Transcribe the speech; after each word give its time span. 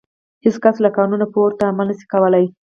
هېڅ 0.43 0.55
کس 0.63 0.75
له 0.83 0.89
قانون 0.97 1.21
پورته 1.33 1.63
عمل 1.71 1.87
نه 1.89 1.95
شوای 1.99 2.09
کولای. 2.11 2.45